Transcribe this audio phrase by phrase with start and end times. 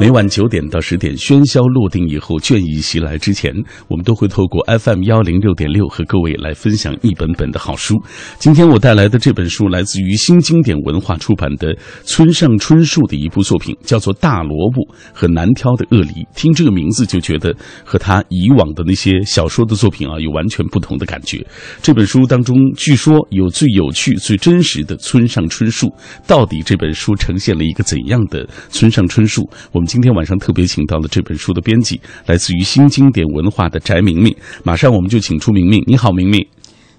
[0.00, 3.54] 每晚九点到十点，喧嚣落定以后，倦意袭来之前，
[3.88, 7.94] 我们都会透过 FM 幺零六点六和各位来分享一本本的好书。
[8.38, 16.10] 今天我带来的这本书来自于新经典文化出版的村上春树的一部作品，叫做《大萝卜和难挑的鳄梨》。
[16.34, 21.46] 听这个名字就觉得和他以往的那些小说的作品啊有完全不同的感觉。
[21.80, 25.88] 这本书当中据说有最有趣、最真实的村上春树。
[26.26, 29.48] 到底这本书呈现了一个怎样的村上春树？
[29.72, 34.34] 我们今天晚上特别请到了这本书的编辑，来自于新经典文化的翟明明。
[34.64, 36.44] 马上我们就请出明明，你好，明明。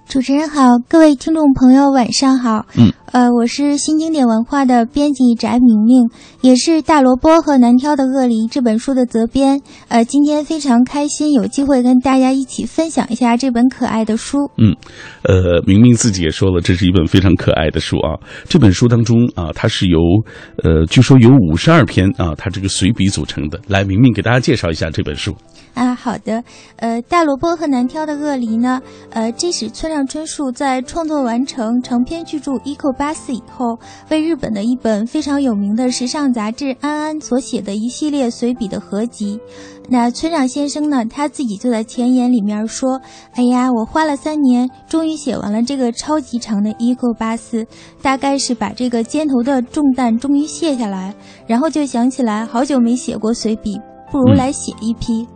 [0.07, 2.65] 主持人好，各位听众朋友晚上好。
[2.77, 6.07] 嗯，呃，我是新经典文化的编辑翟明明，
[6.41, 9.59] 也是《大萝卜和难挑的鳄梨》这本书的责编。
[9.87, 14.49] 呃，今天非常开心有机会跟大家一起分享一下这本可爱的书。
[14.57, 14.75] 嗯，
[15.23, 18.15] 呃，明明自己也说了，这是一本非常可爱的书啊。
[18.47, 19.99] 这本书当中啊，它是由
[20.63, 23.59] 呃，据说有五十二篇啊，它这个随笔组成的。
[23.67, 25.35] 来，明明给大家介绍一下这本书。
[25.73, 26.41] 啊，好的，
[26.77, 33.79] 呃，《大萝卜和难挑的鳄梨》呢，呃，这是村上春树在创作完成长篇巨著《伊口八四》以后，
[34.09, 39.39] 为日本的一本非常有名的时尚杂志《安安》所写的一系列随笔的合集。
[39.87, 42.99] 那村长先生呢，他自己就在前言里面说
[43.35, 47.63] ：“哎呀，我花了三年，终于写完了这个超级长的《伊口八四》，
[48.01, 51.15] 大概是把这个肩头的重担终于卸下来，
[51.47, 53.79] 然后就想起来好久没写过随笔，
[54.11, 55.34] 不如来写一批。”嗯，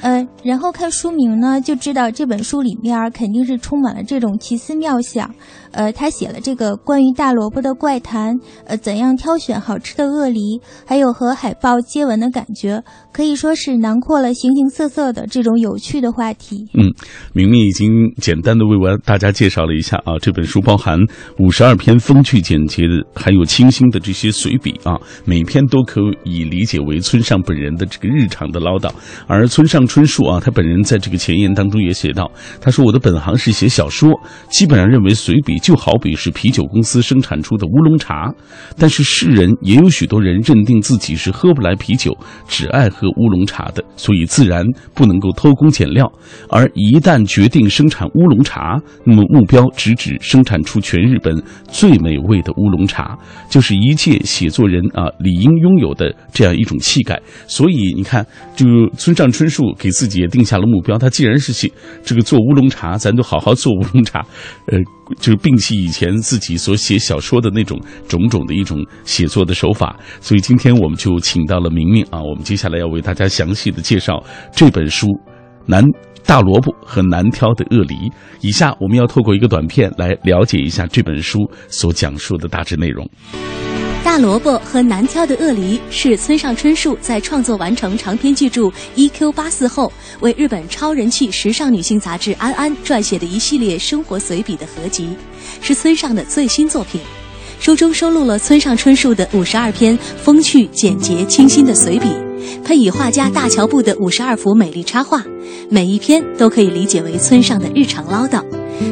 [0.00, 5.32] 呃，然后看书名呢，就知道这本书里面肯定是充满了这种奇思妙想。
[5.72, 16.66] 呃，他写了这个关于大萝卜的怪谈，呃，怎样挑选好吃的鳄梨，还有和海豹接吻的感觉，可以说是囊括了形形色色的这种有趣的话题。
[16.74, 16.92] 嗯，
[17.32, 17.88] 明明已经
[18.20, 20.98] 简单的为我大家介绍了一下啊，这本书包含
[21.38, 28.90] 五十二篇风趣简洁的，还有清新的这些随笔啊，每篇都可以理解为村上本人的这个日常的唠叨。
[29.32, 34.10] 而村上春树啊，他本人在这个前言当中也写到，他说：“我的本行是写小说，
[34.50, 38.30] 基本上认为随笔就好比是啤酒公司生产出的乌龙茶，
[38.76, 42.14] 但是世人也有许多人认定自己是喝不来啤酒，
[42.46, 46.12] 只爱喝乌龙茶的，所以自然不能够偷工减料。
[46.50, 53.18] 而一旦决定生产乌龙茶，那么目标直指生产出全日本最美味的乌龙茶，
[53.48, 57.18] 就是一切写作人啊理应拥有的这样一种气概。
[57.46, 58.66] 所以你看，就
[58.98, 61.70] 村上。”让春树给自己也定下了目标，他既然是写
[62.02, 64.18] 这个做乌龙茶，咱就好好做乌龙茶，
[64.66, 64.76] 呃，
[65.20, 69.96] 就是摒弃以前自己所写小说的那种种种的一种写作的手法。
[70.20, 74.20] 所以今天我们就请到了明明啊，我们接下来要为大家详细的介绍
[74.52, 75.06] 这本书
[75.66, 75.84] 《难
[76.26, 77.94] 大萝卜和难挑的鳄梨》。
[78.40, 81.38] 以下我们要透过一个短片来了解一下这本书
[81.68, 83.08] 所讲述的大致内容。
[84.04, 88.62] 大萝卜和难挑的鳄梨是村上春树在创作完成长篇巨著
[88.96, 89.30] 《E.Q.
[89.30, 95.16] 八四》后，为日本超人气时尚女性杂志《安安》撰写的一系列生活随笔的合集，
[95.60, 97.00] 是村上的最新作品。
[97.62, 102.08] 书中收录了村上春树的五十二篇风趣、简洁、清新的随笔，
[102.64, 105.22] 配以画家大桥部的五十二幅美丽插画，
[105.70, 108.42] 每一篇都可以理解为村上的日常唠叨。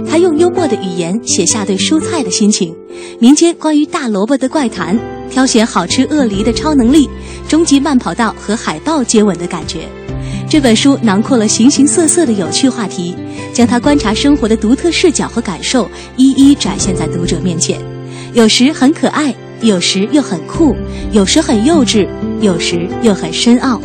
[0.09, 2.73] 他用幽默的语言写下对蔬菜的心情，
[3.19, 4.97] 民间关于大萝卜的怪谈，
[5.29, 7.11] 挑选好吃鳄梨的超能力，
[7.49, 9.89] 终极慢跑道和海豹接吻的感觉。
[10.49, 13.17] 这本书囊括了形形色色的有趣话题，
[13.53, 17.77] 将他观察生活的独特视角和感受一一展现在读者面前。
[18.33, 20.77] 有时很可爱，有时又很酷，
[21.11, 22.07] 有时很幼稚，
[22.41, 23.81] 有时又很深奥。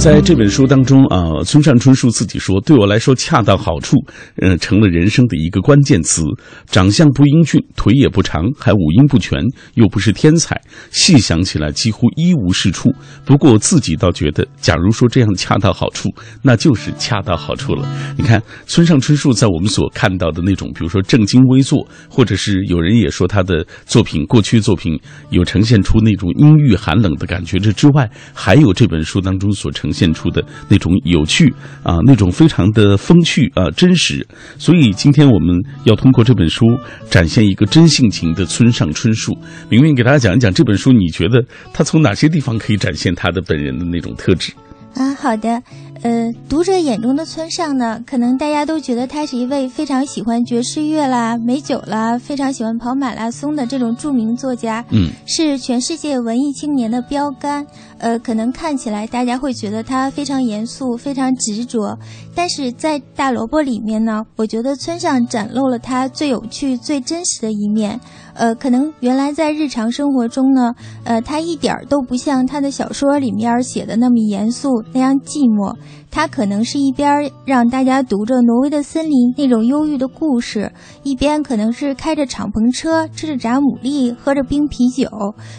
[0.00, 3.98] 在这本书当中啊，村上春树自己说：“对我来说，恰到好处，
[4.36, 6.22] 呃，成了人生的一个关键词。
[6.70, 9.38] 长相不英俊，腿也不长，还五音不全，
[9.74, 10.58] 又不是天才，
[10.90, 12.90] 细想起来几乎一无是处。
[13.26, 16.08] 不过自己倒觉得，假如说这样恰到好处，
[16.40, 17.86] 那就是恰到好处了。
[18.16, 24.98] 你看，村上春树在我们所看到的那种，比如说正襟危坐，或者是有人也说他的作品过去作品
[25.28, 31.52] 有呈现出那种阴郁寒冷的感觉，这之外，还有这本书当中所呈。”呈现出的那种有趣
[31.82, 34.24] 啊，那种非常的风趣啊，真实。
[34.56, 36.64] 所以今天我们要通过这本书
[37.10, 39.36] 展现一个真性情的村上春树。
[39.68, 41.44] 明明给大家讲一讲这本书，你觉得
[41.74, 44.52] 他从哪些地方可以展现他的本人的那种特质？
[44.94, 45.62] 啊，好的。
[46.02, 57.66] 呃，读者眼中的村上呢，可能大家都觉得他是一位非常喜欢爵士乐啦、美酒啦，非常喜欢跑马拉松的这种著名作家，嗯，是全世界文艺青年的标杆。
[57.98, 61.98] 呃，可能看起来大家会觉得他非常严肃、非常执着，
[62.34, 68.00] 但是在大萝卜里面呢，我觉得村上展露了他最有趣、最真实的一面。
[68.40, 70.72] 呃，可能原来在日常生活中呢，
[71.04, 75.76] 呃，他一点儿都不像他的小说里面写的那么严肃，那样寂寞。
[76.10, 80.72] 他可能是一边让大家读着《挪威的森林》那种忧郁的故事，
[81.02, 85.06] 一边可能是开着敞篷车，吃着炸牡蛎，喝着冰啤酒，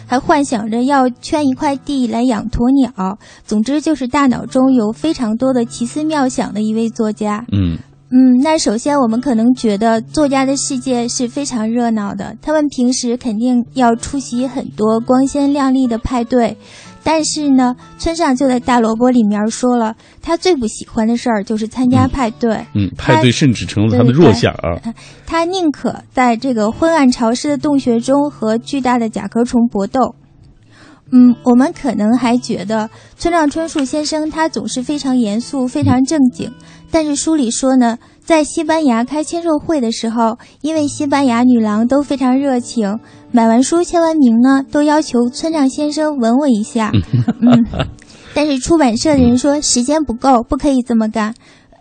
[0.04, 3.16] 还幻想着要圈一块地来养鸵鸟。
[3.44, 7.46] 总之，就是大脑中有非常多的奇思妙想的一位作家。
[7.52, 7.78] 嗯。
[8.14, 16.54] 嗯，那首先我们可能觉得作家的世界是非常热闹的，他们平时肯定要出席很多光鲜亮丽的派对，
[17.02, 22.66] 但是呢，村上就在大萝卜里面说了，他最不喜欢的事儿就是参加派对。
[22.74, 24.92] 嗯，派对甚至成了他的弱项啊。
[25.26, 30.14] 他宁可在这个昏暗潮湿的洞穴中和巨大的甲壳虫搏斗。
[31.14, 36.50] 嗯，我们可能还觉得村上春树先生他总是非常严肃、非常正经。
[36.92, 43.00] 但是书里说呢，在西班牙开签售会的时候，因为西班牙女郎都非常热情，
[43.32, 46.92] 买完书签完名呢，都要求村上先生吻我一下。
[47.40, 47.66] 嗯，
[48.34, 51.34] 但是出版社的人说时间不够，不可以这么干。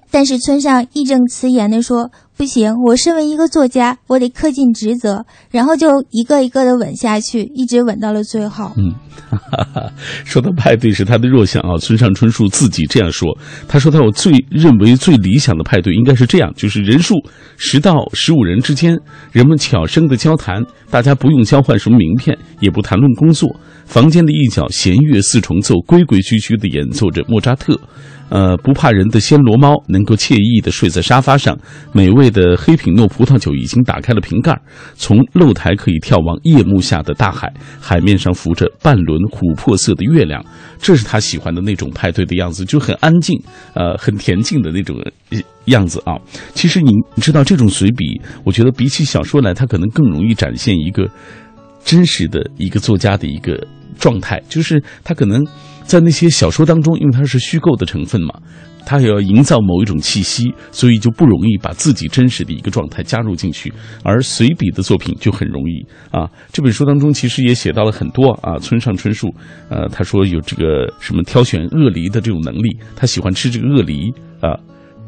[0.09, 2.09] 但是村上义正辞严地说。
[2.37, 8.71] 不行，我身为一个作家，我得恪尽职责，然后就一个一个的吻下去，一直吻到了最后。
[8.77, 8.95] 嗯，
[10.25, 13.29] 说到派对是他的弱项啊，村上春树自己这样说。
[13.67, 17.13] 他说他有最认为最理想的派对应该是这样，就是人数
[17.57, 18.97] 十到十五人之间，
[19.31, 23.55] 人们悄声的交谈，大家不用交换什么名片，也不谈论工作，
[23.85, 27.79] 房间的一角弦乐四重奏，规规矩矩的演奏着莫扎特。
[28.29, 31.59] 呃，不怕人的暹罗猫能够惬意地睡在沙发上，
[31.91, 34.59] 美味的黑品诺葡萄酒已经打开了瓶盖，
[34.95, 40.43] 从露台可以眺望夜幕下的大海，海面上浮着半轮琥珀色的月亮，
[40.79, 43.39] 这是他喜欢的那种派对的样子，就很安静，
[43.73, 44.97] 呃，很恬静的那种
[45.65, 46.15] 样子啊。
[46.53, 51.07] 其实你你知道，这种随笔，我觉得比起小说来，它可能更容易展现一个
[51.83, 53.67] 真实的一个作家的一个
[53.99, 55.45] 状态，就是他可能。
[55.83, 58.33] 在那些小说当中，因为它是虚构的成分嘛，
[58.85, 63.71] 他也要营造某一种气息，所以就不容易把自己真实的一个状态加入进去。
[64.03, 66.29] 而随笔的作品就很容易啊。
[66.51, 69.33] 这本书当中其实也写到了很多啊，村上春树，
[69.69, 74.11] 呃，他说有这个什么挑选鳄梨的这种能力，他喜欢吃这个鳄梨
[74.41, 74.57] 啊，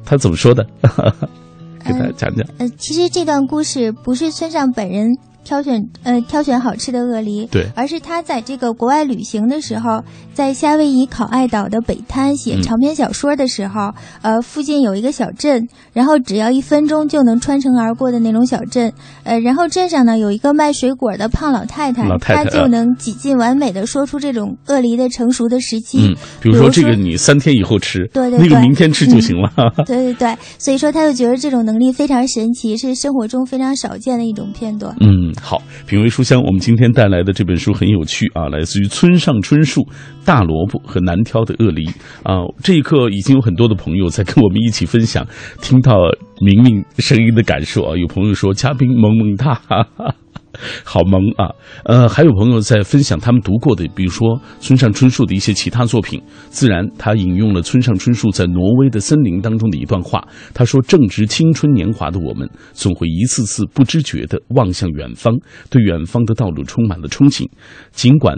[0.05, 0.65] 他怎么说的？
[1.85, 2.47] 给大家讲讲。
[2.59, 5.17] 呃，其实这段故事不是村上本人。
[5.43, 10.01] 挑选呃挑选好吃的鳄梨，对，而是他在这个国外旅行的时候，
[10.33, 13.91] 在夏威夷考爱岛的北滩写长篇小说的时候，
[14.21, 18.91] 呃，附近有一个小镇，然后只要一分钟就能穿城而过的那种小镇，
[19.23, 29.49] 呃，然后镇上呢有一个卖水果的胖老太太，她就能几近完美的说出这种鳄梨的成熟的时期，嗯，比如说这个你三天以后吃，对对对，那个明天吃就行了，
[29.85, 35.32] 对对对，所以说他就觉得这种能力非常神奇，是生活中非常少见的一种片段，嗯。
[35.41, 39.81] 好，品味书香，我们今天带来的这本书很有趣啊，来自于村上春树
[40.25, 41.85] 《大萝卜和难挑的鳄梨》
[42.23, 42.43] 啊。
[42.63, 45.25] 这一刻，已经有很多的朋友在跟我们一起分享，
[45.61, 45.95] 听到
[46.41, 47.97] 明明声音的感受啊。
[47.97, 49.53] 有朋友说嘉宾萌萌哒。
[49.53, 50.15] 哈哈
[50.83, 51.49] 好萌啊！
[51.85, 56.21] 呃，还有朋友在分享他们读过的，比如说村上春树的一些其他作品。
[56.49, 60.23] 自然，他引用了村上春树在挪威的森林当中的一段话。
[60.53, 65.35] 他说：“正值青春年华的我们，总会一次次不知觉地望向远方，
[65.69, 67.47] 对远方的道路充满了憧憬。
[67.91, 68.37] 尽管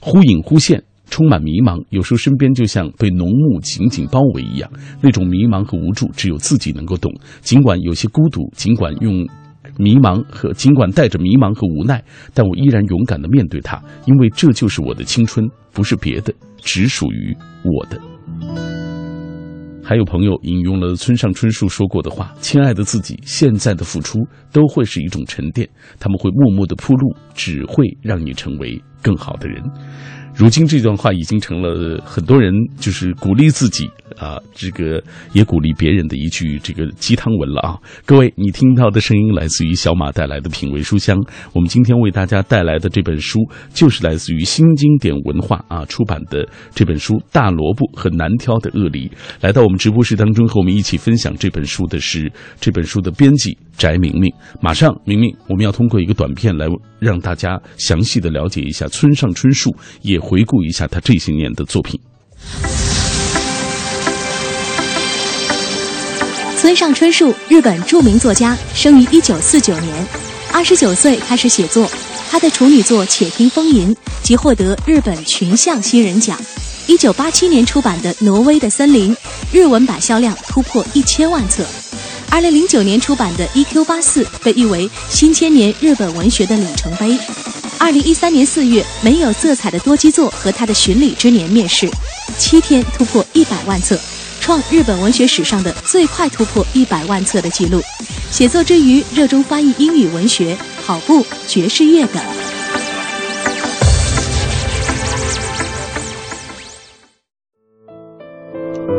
[0.00, 4.68] 忽隐忽现，充满迷茫，有时候身边就像被浓雾紧紧包围一样。
[5.00, 7.12] 那种迷茫和无助，只有自己能够懂。
[7.40, 9.24] 尽管有些孤独，尽管用。”
[9.78, 12.02] 迷茫和尽管带着迷茫和无奈，
[12.34, 18.00] 但我依然勇敢地面对它，因为这就是我的青春，不是别的，只属于我的。
[19.84, 24.20] 还有朋友引用了村上春树说过的话：“亲爱的自己，现在的付出
[24.52, 29.62] 都会是一种沉淀，他们会默默地铺路，只会让你成为更好的人。”
[30.34, 37.78] 如今这段话已经成了很多人就是鼓励自己啊，这个也鼓励别人的一句这个鸡汤文了啊！
[38.04, 41.18] 各位，你听到的声音来自于小马带来的品味书香。
[41.52, 43.40] 我们今天为大家带来的这本书
[43.72, 49.08] 就是来自于新经典文化啊出版的这本书《大萝卜和难挑的鳄梨》。
[49.40, 56.66] 来到我们直播室当中和我们一起分享这本书的是这本书的编辑翟明明马上明明我们要通过一个短片来
[56.98, 62.00] 让大家详细的了解一下村上春树也回顾一下他这些年的作品。
[66.56, 70.06] 村上春树日本著名作家生于一九四九年。
[70.52, 71.90] 二十九岁开始写作
[72.30, 76.38] 他的处女作且听风吟即获得日本群像新人奖。
[76.86, 79.16] 一九八七年出版的挪威的森林
[79.52, 81.64] 日文版销量突破一千万册。
[82.32, 83.84] 二零零九年出版的《E.Q.
[83.84, 87.18] 八四》被誉为新千年日本文学的里程碑。
[87.78, 91.86] 二零一三年四月，没有色彩的多基座和他的巡礼之年面世，
[92.38, 94.00] 七天突破一百万册。
[94.40, 97.82] 创日本文学史上的最快突破一百万册的记录。
[98.30, 102.41] 写作之余，热衷翻译英语文学、跑步、爵士乐等。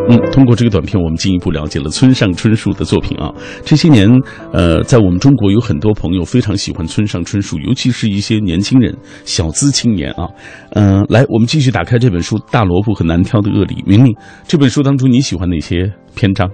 [0.10, 3.32] 嗯，通过这个短片，我们进一步了解了村上春树的作品啊。
[3.64, 4.10] 这些年，
[4.52, 10.28] 呃，在我们中国有很多朋友非常喜欢村上春树，尤其是一些年轻人、小资青年啊。
[10.72, 13.76] 嗯，来，我们继续打开这本书《大萝卜和难挑的恶梨》。
[13.86, 14.14] 明明，
[14.46, 16.50] 这本书当中你喜欢哪些篇章？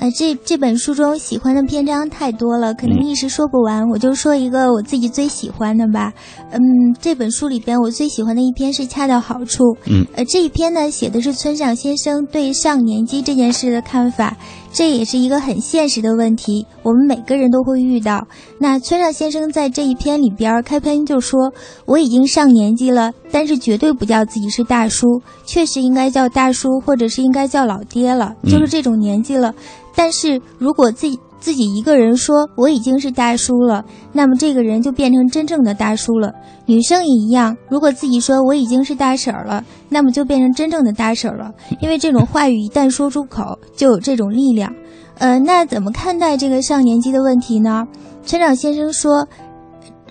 [0.00, 3.84] 呃，这这本书中喜欢的篇章太多了，可能一时说不完。
[3.90, 6.12] 我就说一个我自己最喜欢的吧。
[6.52, 6.60] 嗯，
[7.00, 9.64] 这本书里边我最喜欢的一篇是《恰到好处》。
[9.86, 14.36] 嗯，呃，这一篇呢写的是村上先生对上年纪这件事的看法。
[14.72, 18.26] 这也是一个很现实的问题，我们每个人都会遇到。
[18.58, 21.52] 那村上先生在这一篇里边开篇就说
[21.86, 29.54] ：“我已经上年纪了，但是绝对不叫自己是大叔，确实应该叫大叔，或者是应该叫老爹了，就是这种年纪了。
[29.94, 36.32] 但是如果自己……”自己一个人说我已经是大叔了，那么这个人就变成真正的大叔了。
[36.66, 41.52] 女生也一样，如果自己说我已经是大婶了，那么就变成真正的大婶了。
[41.80, 44.72] 因为这种话语一旦说出口，就有这种力量。
[45.18, 47.86] 呃，那怎么看待这个上年纪的问题呢？
[48.24, 49.26] 村长先生说，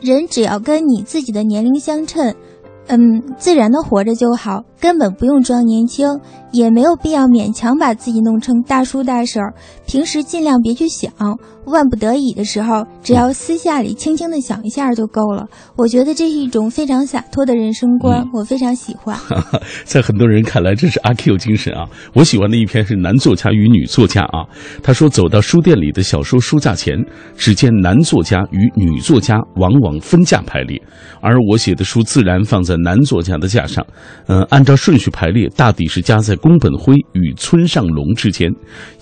[0.01, 2.33] 人只要跟你自己的年龄相称。
[2.87, 6.19] 嗯，自然的活着就好，根本不用装年轻，
[6.51, 9.53] 也没有必要勉强把自己弄成大叔大婶儿。
[9.85, 11.11] 平时尽量别去想，
[11.65, 15.45] 万不得已的时候，只要私下里轻轻的想一下就够了。
[15.75, 19.17] 我觉得这是一种非常洒脱的人生观，我非常喜欢。
[19.83, 21.85] 在很多人看来，这是阿 Q 精神啊！
[22.13, 24.45] 我喜欢的一篇是男作家与女作家啊。
[24.81, 26.97] 他说，走到书店里的小说书架前，
[27.35, 30.81] 只见男作家与女作家往往分架排列，
[31.21, 32.77] 而我写的书自然放在。
[32.77, 33.83] 男作家的架上，
[34.27, 38.51] 嗯，按照顺序排列，大抵是加在宫本辉与村上龙之间。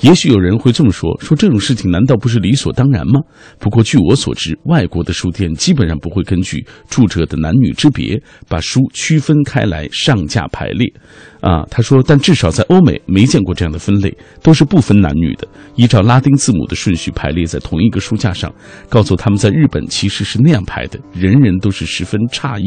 [0.02, 3.20] 也许有人会这么说：说这种事情难道不是理所当然吗？
[3.58, 10.88] 不过据我所知，外国的书店基本上不会根据住者的男女之别，把书区分开来上架排列。
[11.46, 14.12] 啊，他说，但至少在欧美没见过这样的分类，
[14.42, 18.52] 都是不分男女的，依照拉丁字母的顺序排列在同一个书架上。
[18.90, 22.66] 告诉他们，在日本其实是那样排的，人人都是十分诧异。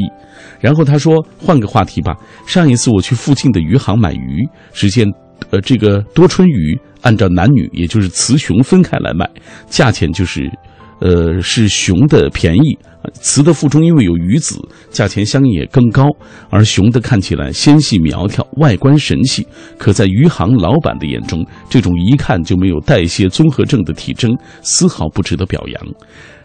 [0.61, 2.15] 然后他说，换个话题吧。
[2.47, 5.05] 上一次我去附近的渔行买鱼，只见，
[5.51, 9.29] 呃，这个多春鱼按照男女，也就是雌雄分开来卖，
[9.69, 10.49] 价钱就是。
[11.01, 12.77] 呃，是雄的便宜，
[13.21, 14.59] 雌的腹中因为有鱼子，
[14.91, 16.09] 价钱相应也更高。
[16.51, 19.47] 而雄的看起来纤细苗条，外观神气，
[19.79, 25.87] 可在余杭老板的眼中，这种一看就没有代谢综合症的体征，丝毫不值得表扬。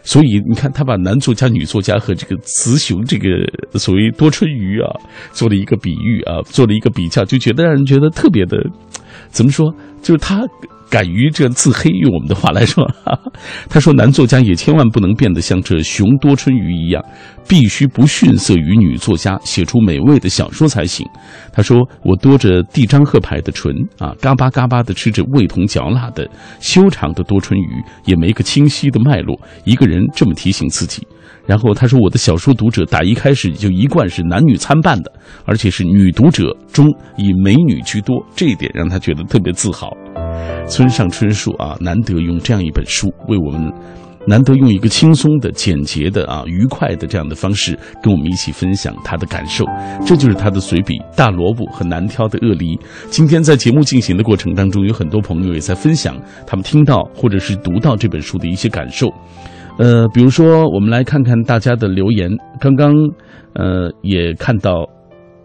[0.04, 3.28] 所以你看，他把男作家、女作家和这个雌雄这个
[3.78, 4.86] 所谓多春鱼啊，
[5.32, 8.58] 做了一个比喻啊，做了一个比较，就觉得让人觉得特别的，
[9.30, 9.74] 怎么说？
[10.00, 10.46] 就是他。
[10.90, 12.84] 敢于这自黑，用我们的话来说，
[13.68, 17.04] 他说男作家也千万不能变得像这熊多春鱼一样，
[17.48, 21.06] 必须不逊色于女作家，写出美味的小说才行。
[21.52, 26.28] 他说我多着地张鹤牌的唇啊，嘎巴嘎巴的吃着味同嚼蜡的
[26.60, 29.38] 修长的多春鱼，也没个清晰的脉络。
[29.64, 31.06] 一个人这么提醒自己。
[31.46, 35.12] 然后他说我的小说读者打一开始就一贯是男女参半的，
[35.44, 36.86] 而且是女读者中
[37.18, 39.90] 以美女居多，这一点让他觉得特别自豪。
[40.66, 43.72] 村上春树啊，难得用这样一本书为我们，
[44.26, 49.64] 难得用一个轻松的、简洁的啊、愉快的这样的方式跟我们一起分享他的感受。
[50.06, 52.76] 这就是他的随笔《大萝卜和难挑的鳄梨》。
[53.10, 59.08] 今天在节目进行的过程当中，有很多朋友也在分享他们听到或者是读到这本书的一些感受。
[59.76, 62.30] 呃，比如说，我们来看看大家的留言。
[62.60, 62.94] 刚刚，
[63.54, 64.88] 呃，也看到，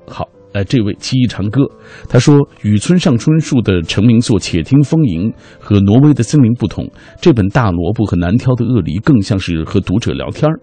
[0.08, 0.26] 好。
[0.54, 1.62] 哎，这位七一长歌，
[2.08, 5.30] 他说：“与村上春树的成名作《且听风吟》
[5.60, 6.90] 和《挪威的森林》不同，
[7.22, 10.60] 这本《大萝卜和难挑的鳄梨》更像是和读者聊天儿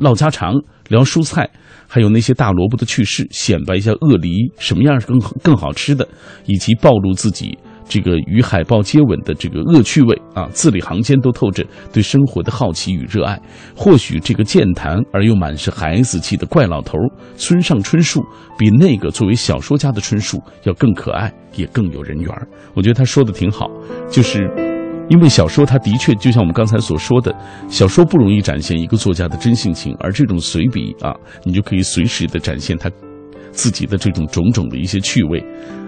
[0.00, 0.54] 唠家常、
[0.88, 1.46] 聊蔬菜，
[1.86, 6.08] 还有那些大萝卜的趣事，显摆一下鳄梨什么样是更更好吃的，
[6.46, 7.58] 以及暴露自己。”
[7.88, 13.40] 这个与海豹接吻的这个恶趣味啊，字里行间都透着对生活的好奇与热爱。
[13.74, 16.98] 或许这个健谈而又满是孩子气的怪老头
[17.36, 18.22] 村上春树，
[18.58, 22.28] 比那个作为小说家的春树要更可爱，也更有人缘
[22.74, 23.70] 我觉得他说的挺好，
[24.10, 24.48] 就是
[25.08, 27.34] 因为小说它的确就像我们刚才所说的，
[27.68, 31.14] 小说不容易展现一个作家的真性情，而这种随笔啊，
[31.44, 32.90] 你就可以随时的展现他。
[33.50, 35.38] 自己的这种种种的一些趣味，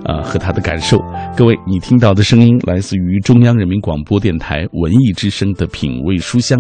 [0.04, 0.98] 啊，和他的感受。
[1.36, 6.58] 各位，你听到的声音来自于中央人民广播电台文艺之声的品味书香。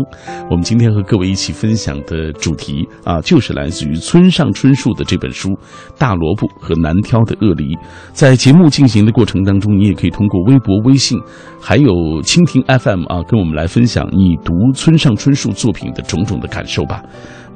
[0.50, 5.48] 我们今天和各位一起分享的主题啊，就是来自于村上春树的这本书
[5.98, 7.74] 《大萝卜和难挑的鳄梨》。
[8.12, 11.18] 在节目进行的过程当中，你也可以通过微博、微信，
[11.60, 11.92] 还有
[12.22, 17.02] 蜻蜓 FM 啊，跟我们来分享你读村上春树作品的种种的感受吧。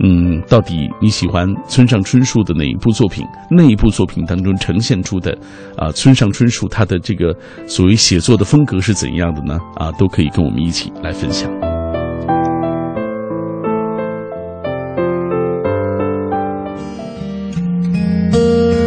[0.02, 3.24] 嗯，到底你喜欢村上春树的哪一部作品？
[3.48, 5.36] 那一部作品当中呈现出的，
[5.76, 7.34] 啊，村上春树他的这个
[7.66, 9.58] 所谓写作的风格是怎样的呢？
[9.76, 11.48] 啊，都可以跟我们一起来分享。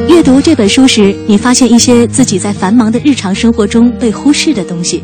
[0.10, 5.04] 阅读这本书时，你发现一些自己在繁忙的日常生活中被忽视的东西。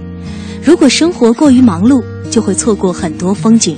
[0.61, 3.77] 如果生活过于忙碌，就会错过很多风景。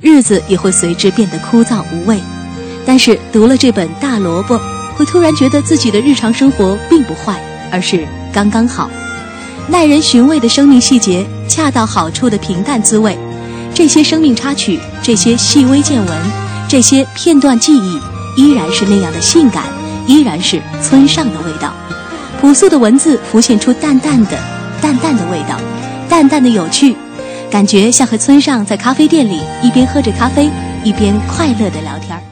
[0.00, 2.18] 日子也会随之变得枯燥无味，
[2.86, 4.56] 但是读了这本《大萝卜》，
[4.96, 7.38] 会突然觉得自己的日常生活并不坏，
[7.70, 8.88] 而是刚刚好，
[9.68, 13.18] 耐人寻味的生命细节，恰到好处的平淡滋味，
[13.74, 16.18] 这些生命插曲，这些细微见闻，
[16.66, 18.00] 这些片段记忆，
[18.36, 19.64] 依然是那样的性感，
[20.06, 21.74] 依然是村上的味道。
[22.40, 24.38] 朴素的文字浮现出淡淡的、
[24.80, 25.60] 淡淡的味道，
[26.08, 26.96] 淡淡的有趣。
[27.50, 30.48] 感觉像和村上在咖啡店里一边喝着咖啡，
[30.84, 32.29] 一边快乐的聊天儿。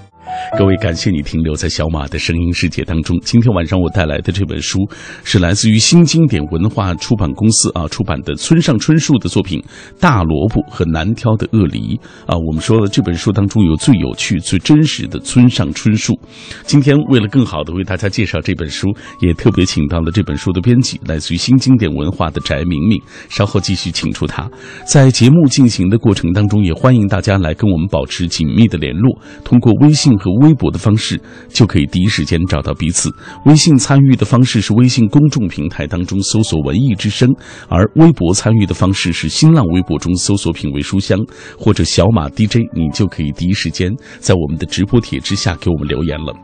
[0.57, 3.19] 各位，感谢你停留在小马的声音世界当中。
[3.23, 4.78] 今天晚上我带来的这本书
[5.23, 9.61] 是来自于新经典文化出版公司啊出版的村上春树的作品
[10.00, 12.35] 《大萝卜和难挑的鳄梨》啊。
[12.47, 16.19] 我们说了，这本书当中有最有趣、最真实的村上春树。
[16.64, 18.88] 今天为了更好的为大家介绍这本书，
[19.21, 22.99] 也特别请到了这本书的编辑，来自于新经典文化的翟明明。
[23.28, 24.50] 稍后继续请出他。
[24.90, 30.38] 在节目进行的过程当中，也欢迎大家来跟我们保持紧密的联络，通过微信和。
[30.38, 33.11] 微博的方式就可以第一时间找到彼此。
[33.45, 37.28] 微信参与的方式是微信公众平台当中搜索“文艺之声”，
[37.68, 41.18] 而微博参与的方式是新浪微博中搜索“品味书香”
[41.59, 46.35] 或者“小马 DJ”，你就可以第一时间在我们的直播帖之下给我们留言了。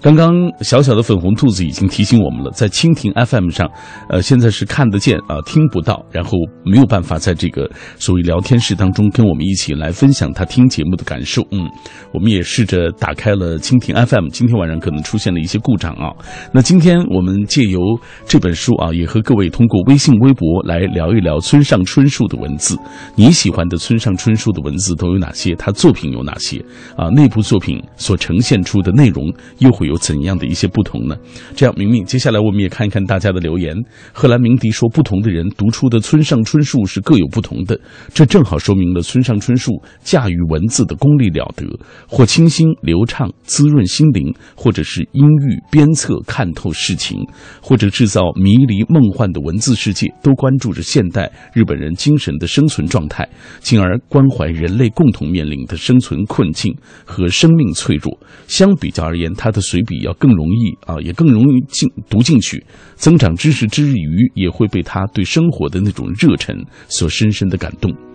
[0.00, 3.68] 刚刚小小的粉红兔子已经提醒我们了，在蜻蜓 FM 上，
[4.08, 11.42] 呃，现在是看得见啊，听不到，然后没有办法在这个所谓聊天室当中跟我们一起来分享他听节目的感受。
[11.50, 11.68] 嗯，
[12.12, 16.12] 我们也试着打开了了蜻蜓 FM，今天晚上可能出现了一些故障啊。
[16.52, 17.80] 那今天我们借由
[18.26, 22.76] 这本书啊，也和各位通过微信、微博来聊一聊村上春树的文字。
[23.16, 25.56] 你喜欢的村上春树的文字都有哪些？
[25.56, 26.58] 他作品有哪些？
[26.96, 29.24] 啊，那部作品所呈现出的内容
[29.58, 29.88] 又会？
[29.88, 31.16] 有怎样的一些不同呢？
[31.56, 33.74] 这样，明明，接下来我们也看一看大家的留言。
[34.12, 37.80] 贺兰鸣笛说，不同的人读出的村上春树是各有不同的，
[38.12, 39.72] 这正好说明了村上春树
[40.02, 41.64] 驾驭文字的功力了得，
[42.06, 47.18] 或清新流畅滋润心灵，或者是阴郁鞭策看透世情，
[47.62, 53.26] 或者制造迷离梦幻的文字世界，都关注着现代日本人精神的生存状态，
[53.60, 58.14] 进而关怀人类共同面临的生存困境和生命脆弱。
[58.46, 66.56] 相比较而言，他的随随笔要更容易啊，也更容易进读进去，增长知识之余，也会被他对生活的那种热忱
[66.88, 68.07] 所深深的感动。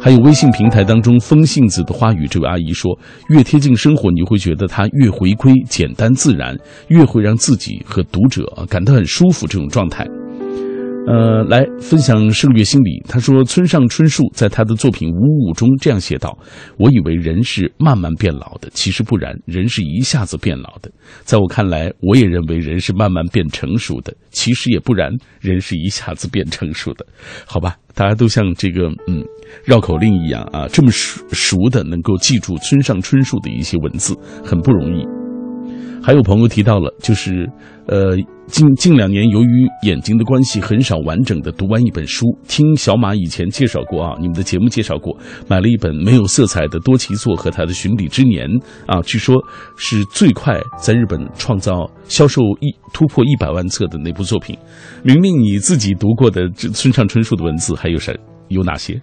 [0.00, 2.96] 还有微信平台当中风信子的花语，这位阿姨说，
[3.28, 6.56] 越贴近生活，你会觉得它越回归简单自然，
[6.88, 10.06] 越会让自己和读者感到很舒服这种状态。
[11.06, 13.00] 呃，来分享圣月心理。
[13.08, 16.36] 他说，村上春树在他的作品《五五》中这样写道
[16.78, 20.90] ：“我以为人是慢慢变老的，其实不然，人是一下子变老的。
[21.22, 27.06] 在我看来，我也认为人是慢慢变成熟的，其实也不然，人是一下子变成熟的。
[27.46, 29.24] 好吧，大家都像这个嗯
[29.64, 34.12] 绕口令一样啊，这么熟熟的能够记住村上春树的一些文字，
[34.44, 35.15] 很不容易。
[36.02, 37.48] 还有朋友提到了，就是
[37.86, 42.24] 呃。”近近两年，由于眼睛的关系，很少完整的读完一本书。
[42.46, 45.12] 听小马以前介绍过啊，你们的节目介绍过，
[45.48, 48.48] 买了一本没有色彩的多奇作和他的《寻礼之年》
[48.86, 49.34] 啊，据说
[49.76, 54.56] 是最快在日本创造销售一突破一百万册的那部作品。
[55.02, 58.16] 明明你自己读过的这村上春树的文字还有谁？
[58.46, 58.94] 有哪些？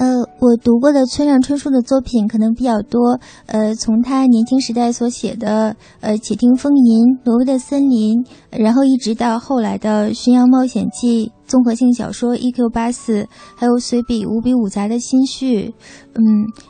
[0.00, 0.06] 呃，
[0.38, 3.20] 我读过的村上春树的作品可能比较多。
[3.44, 12.68] 呃，从他年轻时代所写的《呃且听风吟》《挪威的森林》，然后一直到后来的《巡洋冒险记》《综合性小说《E.Q.
[12.70, 13.22] 八四》，
[13.56, 15.74] 还有随笔五笔五杂的心绪，
[16.14, 16.22] 嗯，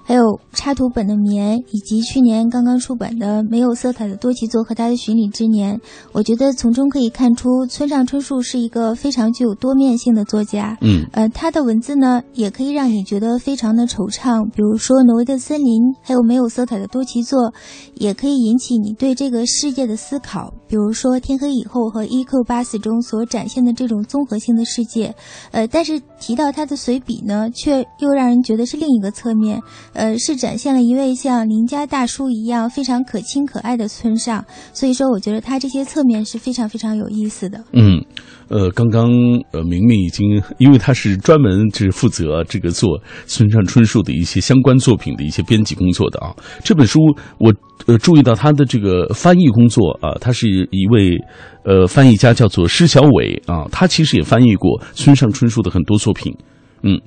[0.05, 5.79] 还有插图本的棉，以及去年刚刚出版的没有色彩的多奇作和他的巡礼之年。
[6.13, 10.77] 我觉得从中可以看出，村上春树是一个非常具有多面性的作家。
[10.81, 17.53] 嗯，呃，他的文字呢，也可以让你觉得非常的惆怅，比如说《挪威的森林》，还有没有色彩的多奇作，
[17.97, 22.43] 也可以引起你对这个世界的思考，比如说《天黑以后》和《E.Q.
[22.45, 25.15] 八四》中所展现的这种综合性的世界。
[25.53, 34.45] 呃，但是提到他的随笔呢，却又让人觉得是另一个侧面，呃，是展现了一位像邻家大叔一样非常可亲可爱的村上。
[34.75, 37.63] 所以说，我觉得他这些侧面是非常非常有意思的。
[37.73, 38.05] 嗯，
[38.51, 39.09] 呃，刚刚
[39.53, 46.35] 呃，明明已经，因为他是专门就是负责这个做村上春树的一些相关作品的一些编辑工作的啊。
[46.65, 46.99] 这本书
[47.39, 47.55] 我
[47.87, 51.17] 呃注意到他的这个翻译工作啊，他是一位
[51.65, 56.35] 呃翻译家，叫做施小伟啊，他其实也翻译过村上春树的很多作品，
[56.83, 57.01] 嗯，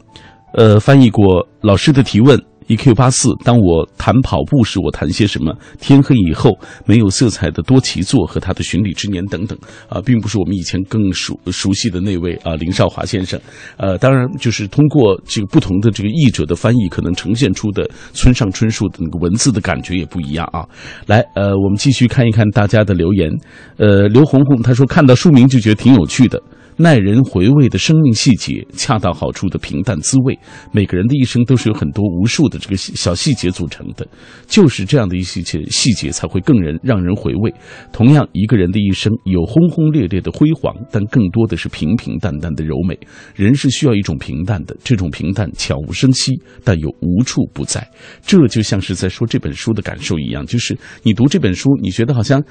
[0.54, 1.26] 呃，翻译过
[1.62, 2.38] 《老师的提问》。
[2.68, 2.94] E.Q.
[2.96, 5.54] 八四，当我谈跑步时，我谈些什么？
[5.80, 9.58] 天黑以后，没有色彩的多奇座和他的巡礼之年等等
[9.90, 13.40] 啊，并不是我们以前更熟熟悉的那位啊林少华先生。
[13.78, 20.66] 呃，当然，就是通过这个不同的这个译者的翻译，可能呈现出的村上春树的那个文字的感觉也不一样啊。
[21.06, 23.32] 来，呃，我们继续看一看大家的留言。
[23.78, 26.42] 呃，刘红红他说看到书名就觉得挺有趣的。
[26.78, 30.38] 耐人回味的生命细节，恰到好处的平淡滋味。
[30.72, 34.08] 每个人的一生都是有很多无数的这个小细节组成的，
[34.48, 37.54] 就是这样的一些细节才会更人让人回味。
[37.92, 42.98] 同样，一个人的一生有轰轰烈烈的辉煌，但更多的是平平淡淡的柔美。
[43.36, 46.34] 人是需要一种平淡的，这种平淡悄无声息，
[46.64, 47.88] 但又无处不在。
[48.26, 52.44] 这就像是在说这本书的感受一样，就是你读这本书，你觉得好像，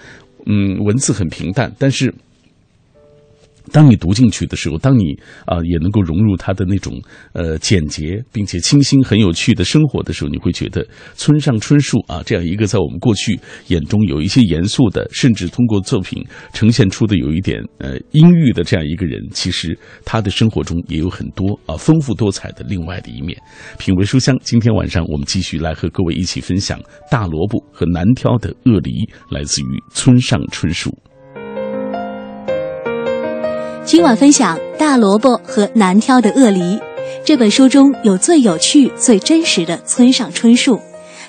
[0.47, 2.15] 嗯，文字很平淡，但是。
[3.71, 5.15] 当你读进去的时候，当你
[5.47, 7.01] 啊也能够融入他的那种
[7.33, 23.39] 呃简洁并且清新、很有趣的生活的时候，你会觉得村上春树啊这样一个在我们过去眼中有一些严肃的，甚至通过作品呈现出的有一点呃阴郁的这样一个人，其实他的生活中也有很多啊丰富多彩的另外的一面。
[23.79, 30.91] 品味书香，今天晚上我们继续来和各位一起分享大萝卜和难挑的鳄梨，来自于村上春树。
[33.93, 36.61] 今晚分享《大萝卜和难挑的鳄梨》
[37.27, 40.81] 这本书中有最有趣、最真实的村上春树，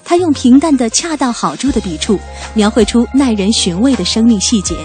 [0.06, 2.17] 他用平淡的恰到好处的笔触，
[2.54, 4.78] 描绘出耐人寻味的生命细节，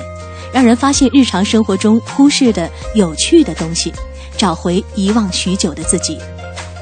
[0.52, 3.94] 让人发现日常生活中忽视的有趣的东西，
[4.36, 6.18] 找回遗忘许久的自己。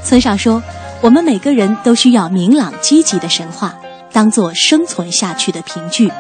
[0.03, 0.63] 村上说
[1.03, 3.79] ：“我们每个人都需要明朗积极的神话，
[4.13, 6.11] 当做生存下去的凭据。”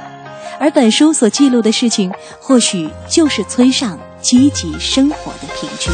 [0.60, 3.98] 而本书所记录的事情，或许就是村上。
[4.28, 5.88] 积极生活的凭据。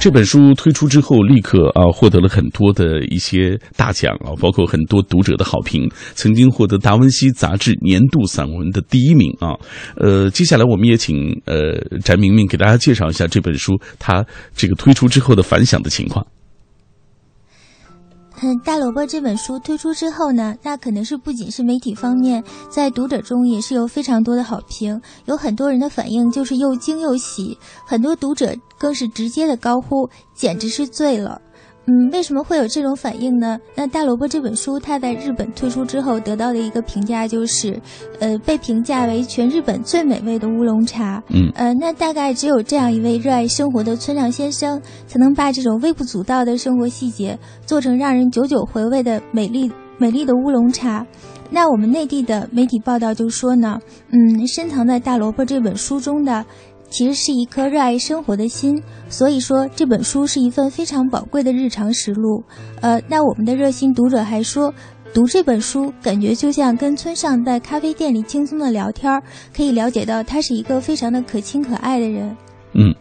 [0.00, 9.52] 这本书推出之后，立刻啊获得了很多的一些大奖啊，包括很多读者的好评，曾经获得达文西杂志年度散文的第一名啊。
[9.96, 14.24] 呃，接下来我们也请呃翟明明给大家介绍一下这本书它
[14.56, 16.26] 这个推出之后的反响的情况。
[18.44, 31.40] 嗯，大萝卜这本书推出之后呢，那可能是不仅是媒体方面，在读者中也是有非常多的好评，有很多人的反应就是又惊又喜，很多读者更是直接的高呼，简直是醉了。
[31.86, 33.58] 嗯，为什么会有这种反应呢？
[33.74, 37.76] 那大萝卜这本书，它在日本推出之后得到的一个评价就是，
[38.20, 41.20] 呃，被评价为全日本最美味的乌龙茶。
[41.30, 49.68] 嗯，呃，那大概只有这样一位热爱生活的村上先生，才能把这种微不足道的生活细节做成让人久久回味的美丽
[49.98, 51.04] 美丽的乌龙茶。
[51.50, 53.78] 那我们内地的媒体报道就说呢，
[54.10, 56.44] 嗯，深藏在大萝卜这本书中的。
[56.92, 62.44] 其实是一颗热爱生活的心，所以说这本书是一份非常宝贵的日常实录。
[62.82, 64.72] 呃，那我们的热心读者还说，
[65.14, 69.20] 读这本书感觉就像跟村上在咖啡店里轻松的聊天，
[69.56, 72.36] 可以了解到他是一个非常的可亲可爱的人。
[72.74, 72.94] 嗯。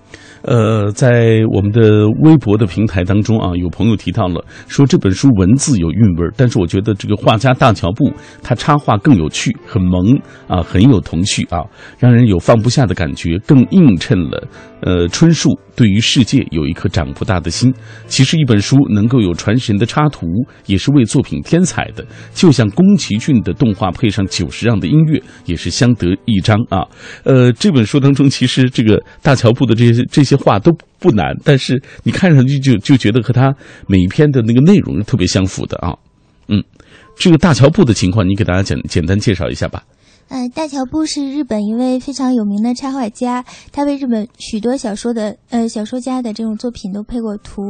[0.44, 11.62] 呃，在我们的微博的平台当中啊，有朋友提到了说这本书文字有韵味，但是我觉得这个画家大乔布他插画更有趣，很萌啊，很有童趣啊，
[12.00, 14.48] 让人有放不下的感觉，更映衬了
[14.82, 17.72] 呃春树对于世界有一颗长不大的心。
[18.08, 20.26] 其实一本书能够有传神的插图，
[20.66, 26.82] 也是为作品添彩的，就像宫崎骏的动画配上久石让的音乐，也是相得益彰啊。
[27.26, 30.31] 呃，这本书当中其实这个大乔布的这些这些。
[30.32, 33.54] 这话都不难，但是你看上去就就觉得和他
[33.86, 35.94] 每一篇的那个内容是特别相符的啊。
[36.48, 36.64] 嗯，
[37.18, 39.84] 这个大乔布的情况，你给大家简简单介绍一下吧。
[40.32, 47.62] 呃，大乔布是日本一位非常有名的插画家，他为日本许多小说的呃小说家的这种作品都配过图。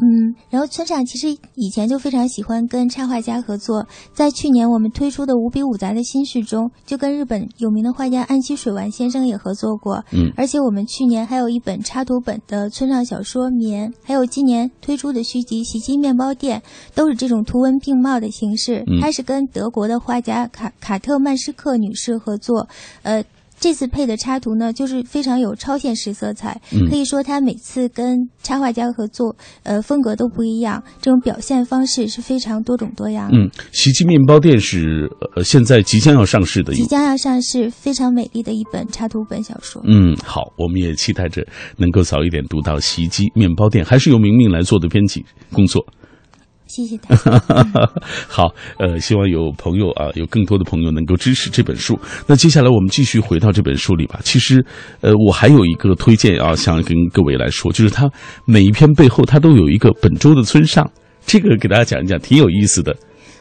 [0.00, 10.04] 嗯，然后村上其实以前就非常喜欢跟插画家合作，在去年我们推出的五笔五杂的新序中，就跟日本有名的画家安西水丸先生也合作过。
[10.10, 16.60] 嗯，而且我们去年还有一本插图本的村上小说《棉》，还有今年推出的续集《袭击面包店》，
[16.92, 18.82] 都是这种图文并茂的形式。
[18.88, 21.99] 嗯，他是跟德国的画家卡卡特曼施克女士。
[22.00, 22.66] 是合作，
[23.02, 23.22] 呃，
[23.58, 26.58] 这次配的插图呢，就是非常有超现实色彩，
[26.88, 33.28] 可以说他每次跟插画家合作，呃，风格都不一样，这种表现方式是非常多种多样。
[33.30, 39.82] 嗯，袭击面包店是呃现在即将要上市的，即将要上市，非常美丽的一本插图本小说。
[39.84, 45.84] 嗯，好，我们也期待着能够早一点读到袭击面包店，还是由明明来做的编辑工作。
[46.70, 47.42] 谢谢大家。
[48.28, 51.98] 好，呃，希望有朋友啊，有更多的朋友能够支持这本书。
[52.28, 54.20] 那接下来我们继续回到这本书里吧。
[54.22, 54.64] 其实，
[55.00, 58.08] 呃，我还有一个推荐啊，想跟各位来说，就是它
[58.44, 60.88] 每一篇背后它都有一个本周的村上，
[61.26, 62.96] 这个给大家讲一讲，挺有意思的。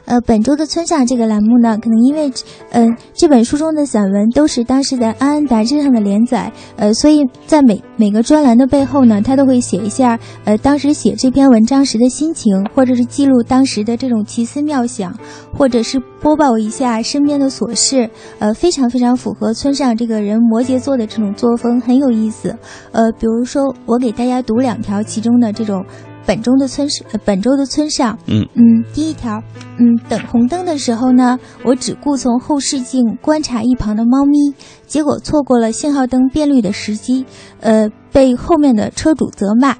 [0.05, 2.31] 呃，本周的村上这个栏目呢，可能因为，
[2.71, 15.13] 嗯，这本书中的散文都是当时的《安安》杂志上的连载，呃，所以在每每个专栏的背后呢，他都会写一下，呃，当时写这篇文章时的心情，或者是记录当时的这种奇思妙想，
[15.55, 18.09] 或者是播报一下身边的琐事，
[18.39, 22.55] 呃，非常非常符合村上这个人摩羯座的这种作风，很有意思。
[22.91, 25.85] 呃，比如说，我给大家读两条其中的这种。
[26.29, 29.41] 本周的村上，本周的村上，嗯嗯，第一条，
[29.79, 34.53] 嗯，等红灯的时候呢，我只顾从后视镜观察一旁的猫咪，
[34.85, 37.25] 结果错过了信号灯变绿的时机，
[37.61, 39.75] 呃，被后面的车主责骂。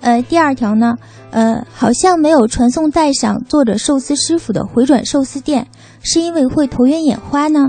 [0.00, 0.96] 呃，第二条呢，
[1.30, 5.68] 呃，好像没有传送带上坐着寿司师傅的回转寿司店，
[6.02, 7.68] 是因为会头晕眼花呢？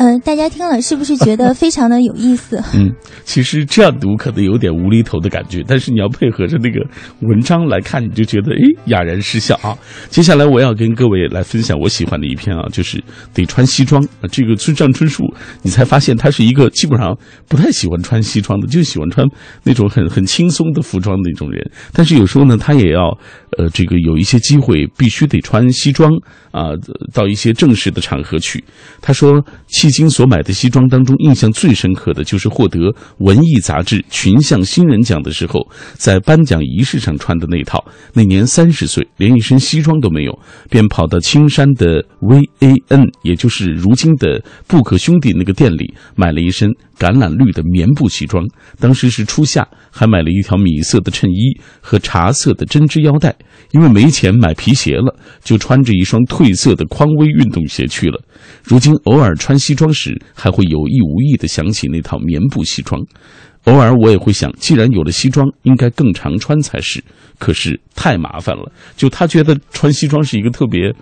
[0.00, 2.58] 嗯，大家听了是不是觉得非常的有意思？
[2.74, 2.90] 嗯，
[3.26, 6.80] 其实这样读可能有点无厘头的感觉，但是你要配合着那个
[7.20, 9.76] 文章来看，你就觉得哎哑然失笑啊。
[10.08, 12.98] 接下来我要跟各位来分享我喜欢的一篇啊，就是
[13.34, 14.24] 得穿西装啊。
[14.32, 15.22] 这个村上春树，
[15.60, 17.14] 你才发现他是一个基本上
[17.46, 19.26] 不太喜欢穿西装的，就喜欢穿
[19.64, 21.70] 那种很很轻松的服装的那种人。
[21.92, 23.10] 但是有时候呢，他也要
[23.58, 26.10] 呃这个有一些机会必须得穿西装
[26.52, 26.70] 啊，
[27.12, 28.64] 到一些正式的场合去。
[29.02, 29.44] 他说。
[29.90, 35.60] 今所买的西装当中，印象最深刻的就是获得文艺杂志群像新人奖的时候，
[35.94, 37.84] 在颁奖仪式上穿的那套。
[38.12, 46.70] 那年三十岁，连一身西装都没有，便跑到青山的 VAN，也就是如今的布克兄弟那个店里，买了一身
[47.00, 48.46] 橄榄绿的棉布西装。
[48.78, 53.34] 当时是初夏，还买了一条米色的衬衣和茶色的针织腰带。
[53.72, 58.20] 因为没钱买皮鞋了，就穿着一双褪色的匡威运动鞋去了。
[58.62, 63.00] 如今偶尔穿西装时，还会有意无意地想起那套棉布西装。
[63.64, 67.02] 偶尔我也会想，既然有了西装，应该更常穿才是。
[67.38, 70.92] 可是太麻烦了，就他觉得穿西装是一个特别，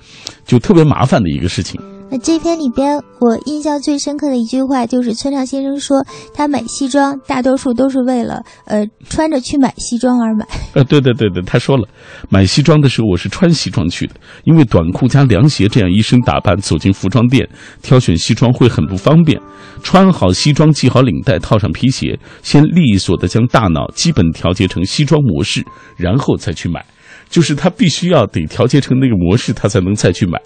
[0.44, 1.80] 就特别麻烦的一个事情。
[2.10, 10.46] 那这篇里边，我印象最深刻的一句话就是村上先生说，他买西装大多数都是为了呃穿着去买西装而买。
[10.72, 11.86] 呃，对对对对，他说了，
[12.30, 17.46] 买西装的时候我是穿西装去的，因为短裤加凉鞋这样一身打扮走进服装店，
[17.82, 19.38] 挑选西装会很不方便。
[19.82, 25.62] 穿好西装系好领带，套上皮鞋，先利索的将大脑基本调节成西装模式，
[25.96, 26.82] 然后再去买，
[27.28, 30.40] 就是他必须要得调节成那个模式，他才能再去买。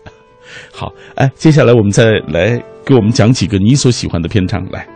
[0.72, 4.86] 好，哎，接下来我们再来给我们讲几个你所喜欢的篇章来。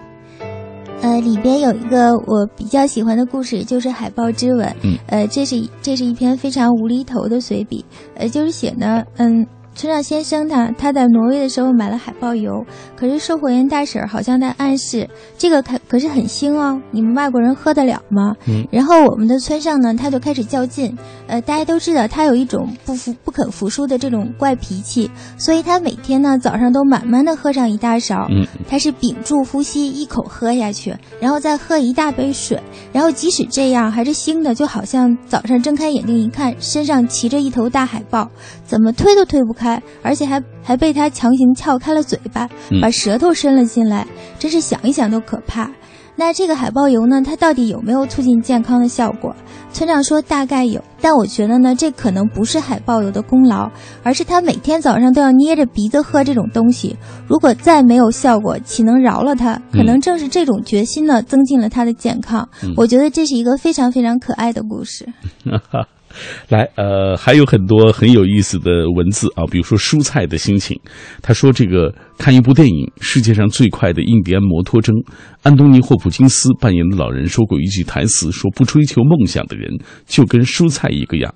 [1.02, 4.66] 呃，里边有一个我比较喜欢的故事，就是《海豹之吻》。
[4.82, 9.46] 嗯，呃，这是这是一篇非常无厘头的随笔，呃，就是写呢，嗯。
[9.76, 12.64] 村上先生他他在挪威的时候买了海豹油，
[12.96, 18.34] 可是售货员大婶好像在暗示这个可可是很腥哦，你们外国人喝得了吗？
[18.48, 32.58] 嗯，然后我们的村上呢他就开始较劲，呃，大家都知道他有一种不服不肯服输的这种怪脾气，所以他每天呢早上都慢慢的喝上一大勺，嗯，他是屏住呼吸一口喝下去，然后再喝一大杯水，
[32.94, 38.30] 然后即使这样还是腥的，就好像早上睁开眼睛一看身上骑着一头大海豹，
[38.64, 39.65] 怎么推都推不开。
[40.02, 42.48] 而且还还被他强行撬开了嘴巴，
[42.80, 44.06] 把舌头伸了进来，
[44.38, 45.70] 真是想一想都可怕。
[46.18, 47.20] 那这个海豹油呢？
[47.20, 49.36] 它到底有没有促进健康的效果？
[49.70, 53.70] 村长说大概有，但我觉得呢，这可能不是海豹油的功劳，
[54.02, 56.96] 而是他每天早上都要捏着鼻子喝这种东西。
[57.28, 59.60] 如果再没有效果，岂能饶了他？
[59.70, 62.48] 可能正是这种决心呢，增进了他的健康。
[62.78, 65.06] 我觉得这是一个非常非常可爱的故事。
[66.48, 70.78] 来，呃，还有很多很有意思的文字啊，比如说蔬菜的心情。
[71.22, 74.94] 他说：“这个看一部电影，世界上最快的印第安摩托征，
[75.42, 79.70] 安东尼·霍普金斯扮演的老人说过一句台词，说不追求梦想的人
[80.06, 81.34] 就跟蔬菜一个样。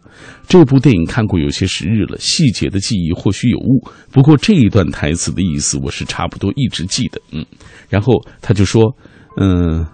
[0.48, 7.20] 这部电影看过有些时日了，细节的记忆或许有误，不过这一段台词的意思我是差不多一直记得。
[7.32, 7.44] 嗯，
[7.88, 8.84] 然后他就说，
[9.36, 9.86] 嗯。”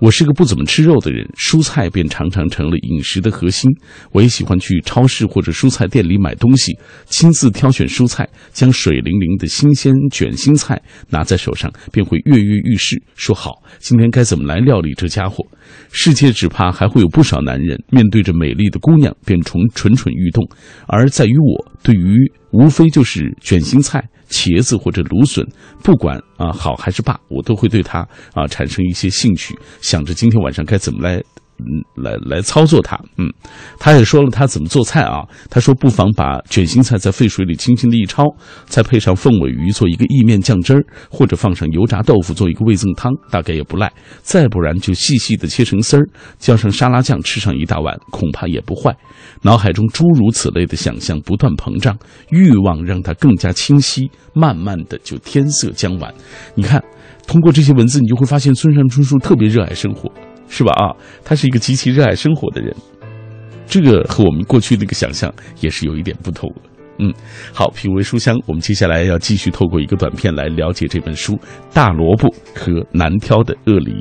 [0.00, 3.70] 我是个不怎么吃肉的人，蔬菜便常常成了饮食的核心。
[4.12, 6.72] 我也喜欢去超市或者蔬菜店里买东西，
[7.04, 15.44] 亲自挑选蔬菜，将水灵灵的新鲜卷心菜拿在手上，便会跃跃欲试，说好今天该怎么来料理这家伙。
[15.92, 20.48] 世界只怕还会有不少男人面对着美丽的姑娘便蠢蠢蠢欲动，
[20.86, 24.08] 而在于我，对于无非就是卷心菜。
[24.30, 25.46] 茄子或者芦笋，
[25.82, 31.22] 不管啊好还是罢，我都会对它啊产生一些兴趣，想着今天晚上该怎么来。
[31.66, 32.98] 嗯，来来操作它。
[33.18, 33.30] 嗯，
[33.78, 35.22] 他也说了他怎么做菜啊。
[35.48, 38.24] 他说不妨把卷心菜在沸水里轻轻的一焯，
[38.66, 43.92] 再配上凤尾鱼做一个意面酱汁儿，或者放上油炸豆腐做一个味增汤，大概也不赖。
[44.22, 46.02] 再不然就细细的切成丝儿，
[46.38, 48.96] 浇上沙拉酱吃上一大碗，恐怕也不坏。
[49.42, 51.96] 脑海中诸如此类的想象不断膨胀，
[52.30, 56.12] 欲望让它更加清晰，慢慢的就天色将晚。
[56.54, 56.82] 你看，
[57.26, 60.10] 通过这些文字，你就会发现村上春树特别热爱生活。
[60.50, 60.72] 是吧？
[60.72, 60.92] 啊，
[61.24, 62.74] 他是一个极其热爱生活的人，
[63.66, 66.62] 这个和我们过去那个想象也是有一点不同的。
[66.98, 67.10] 嗯，
[67.54, 71.32] 好，品味书香，我们接下来要继续透过一个短片来了解这本书
[71.72, 73.92] 《大萝卜和难挑的鳄梨》。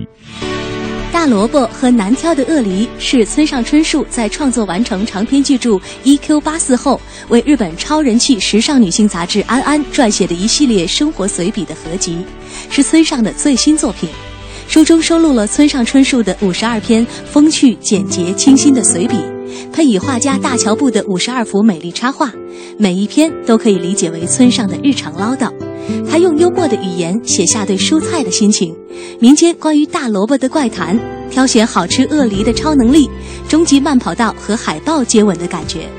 [1.11, 5.71] 大萝卜和难挑的鳄梨是村上春树在创作完成长篇巨著
[6.03, 6.41] 《E.Q.
[6.41, 12.25] 八四》后，为日本超人气时尚女性杂志《安安》撰写的一系列生活随笔的合集，
[12.69, 14.09] 是村上的最新作品。
[14.69, 19.15] 书中收录了村上春树的五十二篇风趣、简洁、清新的随笔，
[19.73, 22.31] 配以画家大乔布的五十二幅美丽插画，
[22.77, 25.51] 每一篇都可以理解为村上的日常唠叨。
[26.07, 28.71] 他用幽默的语言写下对蔬菜的心情，
[29.19, 30.95] 民间关于大萝卜的怪谈，
[31.31, 33.09] 挑选好吃鳄梨的超能力，
[33.47, 35.89] 终极慢跑道和海豹接吻的感觉。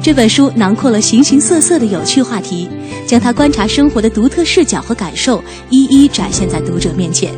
[0.00, 2.68] 这本书囊括了形形色色的有趣话题，
[3.04, 7.34] 将他观察生活的独特视角和感受一一展现在读者面前。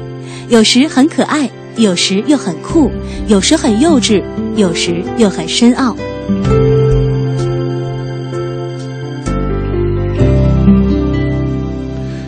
[0.48, 2.90] 有时很可爱，有时又很酷，
[3.28, 4.22] 有时很幼稚，
[4.57, 5.96] 有时又很深奥。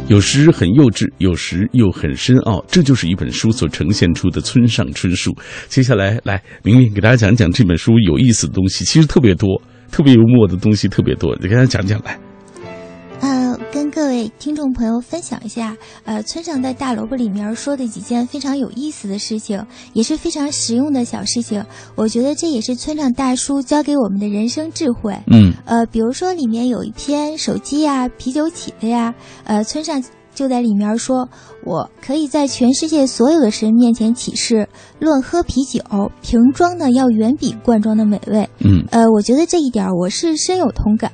[0.08, 5.36] 有时很幼稚，有时又很深奥，这就是一本书所呈现出的村上春树。
[5.68, 12.18] 接下来，来明明给大家讲讲这本书有意思的东西，其实特别多，特别幽默的东西特别多，你给大家讲讲来。
[13.96, 21.64] 跟各位听众朋友分享一下，呃，村上在大萝卜里面说的几件非常有意思的事情，也是非常实用的小事情。
[21.94, 25.16] 我觉得这也是村上大叔教给我们的人生智慧。
[25.32, 30.04] 嗯，呃，比如说里面有一篇手机呀、啤酒起的呀，呃，村上
[30.34, 31.26] 就在里面说。
[31.64, 35.82] 我可以在全世界所有的神面前起誓，论喝啤酒，
[36.22, 38.48] 瓶装的要远比罐装的美味。
[38.60, 41.12] 嗯，呃，我觉得这一点我是深有同感。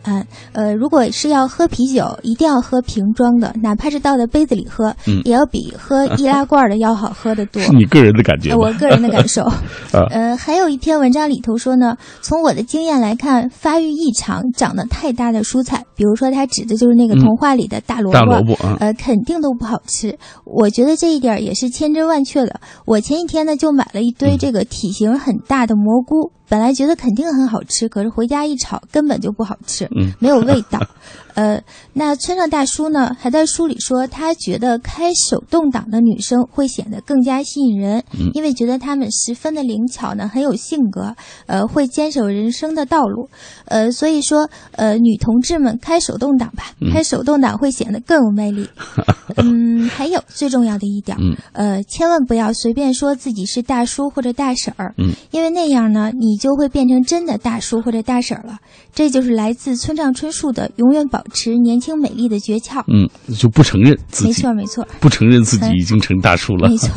[0.52, 7.60] 呃，如果是要喝啤酒，一定要喝瓶装的，哪怕是倒在杯子里喝，也要比喝易拉罐的要好喝的多。
[7.62, 8.54] 是你个人的感觉？
[8.54, 9.46] 我个人的感受。
[10.10, 20.16] 呃，还有一篇文章里头说呢，从我的经验来看，发育异常、长得太大的蔬菜，比如说他指的就是那个童话里的大萝卜，大萝卜啊，呃，肯定都不好吃。
[20.44, 22.60] 我觉得这一点也是千真万确的。
[22.86, 26.32] 我前几天呢就买了一堆这个体型很大的蘑菇。
[26.52, 29.88] 本来觉得肯定很好吃，可是回家一炒根本就不好吃，
[30.18, 30.78] 没有味道。
[31.34, 31.58] 呃，
[31.94, 43.30] 那村上大叔呢，还在书里说，他觉得开手动挡的女生会显得更加吸引人，因为觉得她们十分的灵巧呢，很有性格，呃，会坚守人生的道路。
[43.64, 48.68] 呃，所以说，呃，女同志们开手动挡吧，开手动挡会显得更有魅力。
[49.42, 51.16] 嗯，还有最重要的一点，
[51.52, 54.94] 呃，千万不要随便说自己是大叔或者大婶儿，
[55.30, 56.36] 因为那样呢，你。
[56.42, 58.58] 就会变成真的大叔或者大婶了，
[58.92, 62.82] 这就是来自村上春树的永远保持年轻美丽的诀窍。
[62.88, 66.68] 嗯，就不承认自己，没错没错，不承认自己已经成大叔了。
[66.68, 66.90] 没错，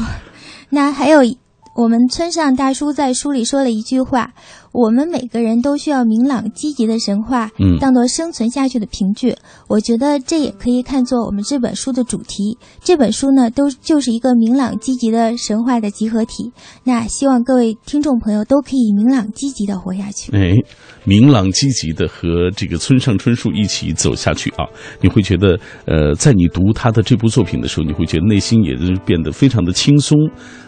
[0.72, 1.20] 那还有
[1.76, 4.34] 我们村上大叔在书里说了一句话。
[4.76, 9.34] 我们每个人都需要明朗积极的神话，嗯，当做生存下去的凭据。
[9.70, 12.58] 我觉得这也可以看作我们这本书的主题。
[12.84, 16.52] 这本书呢，都就是一个明朗积极的神话的集合体。
[16.84, 20.36] 那希望各位听众朋友都可以明朗积极的活下去。
[20.36, 20.54] 哎，
[21.06, 24.68] 明朗积极的和这个村上春树一起走下去啊！
[25.00, 30.20] 你会觉得，呃，在你读他的这部作品的时候，你会觉得内心也是变得非常的轻松。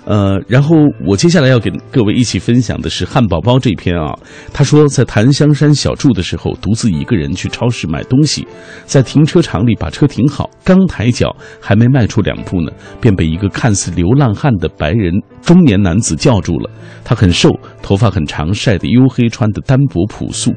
[0.05, 3.96] 呃，然后我接下来要给各位一起分享的是汉堡包这篇。
[3.97, 4.13] 啊。
[4.53, 8.47] 他说，在檀香山小住的时候，独自一个人去超市买东西，
[8.85, 12.71] 在停车场里把车停好，刚抬脚还没迈出两步呢，
[13.01, 16.69] 便被一个看似流浪汉的白人中年男子叫住了。
[17.03, 17.49] 他很瘦，
[17.81, 20.53] 头发很长，晒得黝黑，穿的单薄朴素，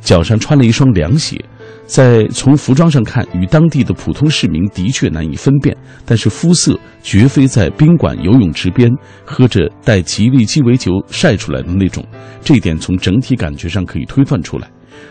[0.00, 1.42] 脚上穿了一双凉鞋。
[1.86, 5.74] 在从服装上看，与当地的普通市民的确难以分辨，
[6.04, 8.90] 但是肤色绝非在宾馆游泳池边
[9.24, 12.04] 喝着带吉利鸡尾酒晒出来的那种，
[12.42, 14.68] 这一点从整体感觉上可以推断出来。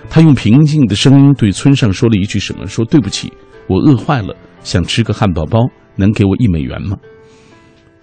[0.10, 3.32] 他用平静的声音对村上说了一句什么：“说对不起，
[3.68, 5.66] 我饿坏了，想吃个汉堡包，
[5.96, 6.98] 能给我一美元吗？”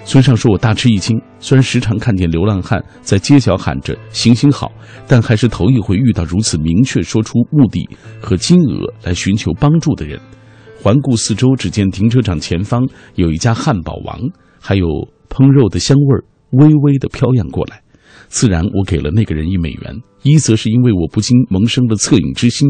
[0.05, 4.71] 村上说：“我大吃一惊，虽然时常看见流浪汉在街角喊着‘行行好’，
[5.07, 7.89] 但还是头一回遇到如此明确说出目的
[8.21, 10.21] 和金额来寻求帮助的人。”
[10.83, 12.83] 环顾四周，只见停车场前方
[13.15, 14.19] 有一家汉堡王，
[14.61, 14.87] 还有
[15.31, 17.81] 烹肉的香味儿微微的飘扬过来。
[18.27, 19.95] 自然，我给了那个人一美元，
[20.25, 22.69] 一则是因为我不禁萌生了恻隐之心。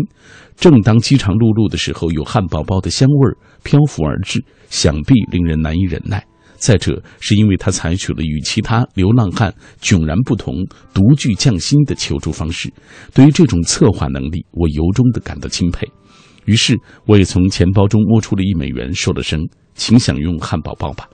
[0.57, 6.23] 正当饥肠辘辘的时候，有汉堡包的香味儿漂浮而至，想必令人难以忍耐。
[6.63, 10.55] 再者，是因为他采取了与其他流浪汉迥然不同、
[10.95, 12.73] 独具匠心的求助方式。
[13.13, 15.85] 对于这种策划能力，我由衷的感到钦佩。
[16.45, 19.41] 于是，我也从钱包中摸出了一美元，说了声
[19.75, 21.09] “请享用汉堡包吧”。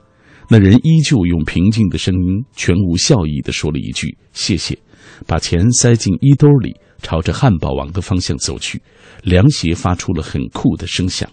[0.51, 4.77] 那人依旧用平静的声音，全无笑意地说了一句“谢谢”，
[5.25, 8.79] 把钱塞进衣兜里，朝着汉堡王的方向走去。
[9.23, 11.27] 凉鞋发出了很酷的声响。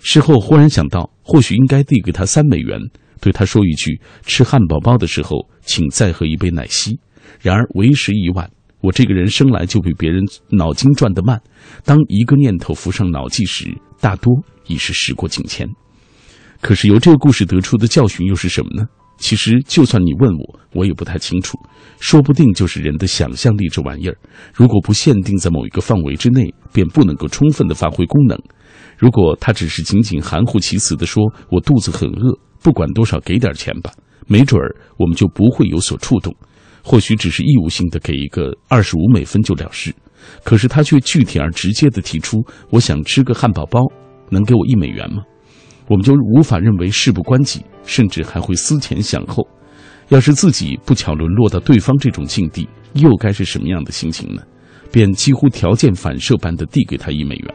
[0.00, 2.80] 事后忽然想到，或许应该递给他三美元。
[3.24, 7.00] 对他说一句：“吃汉堡包的时候，请再喝一杯奶昔。”
[7.40, 8.50] 然而为时已晚。
[8.82, 11.40] 我这个人生来就比别人脑筋转得慢，
[11.86, 14.30] 当一个念头浮上脑际时，大多
[14.66, 15.66] 已是时过境迁。
[16.60, 18.86] 可是由这个故事得出的教训又是什么呢？
[19.16, 21.56] 其实，就算你问我，我也不太清楚。
[22.00, 24.18] 说不定就是人的想象力这玩意儿，
[24.52, 28.38] 如果不限定在某一个范围之内，便不能够充分的发挥功能。
[28.96, 33.92] 如果他只是仅仅含糊其辞地说“我肚子很饿”，不管多少给点钱吧，
[34.26, 36.34] 没准儿我们就不会有所触动。
[36.82, 39.94] 或许只是义务性的给一个二十五美分就了事，
[40.44, 43.80] 可是他却具体而直接的提出：“我想吃个汉堡包，
[44.30, 45.22] 能给我一美元吗？”
[45.88, 49.46] 我们就无法认为事不关己，甚至还会思前想后。
[50.08, 54.42] 要是自己不巧沦落到对方这种境地，又该是什么样的心情呢？
[54.90, 57.54] 便几乎条件反射般的递给他一美元。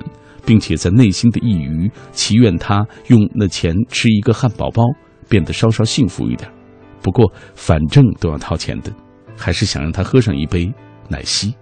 [0.49, 4.83] 并且在内心的一隅祈愿他用那钱吃一个汉堡包，
[5.29, 6.49] 变得稍稍幸福一点。
[7.03, 8.91] 不过反正都要掏钱的，
[9.37, 10.73] 还是想让他喝上一杯
[11.07, 11.53] 奶昔。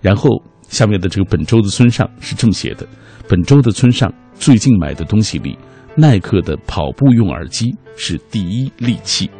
[0.00, 0.28] 然后
[0.62, 2.84] 下面的这个本周的村上是这么写的：
[3.28, 5.56] 本周的村上最近买的东西里，
[5.96, 9.30] 耐克的跑步用耳机是第一利器。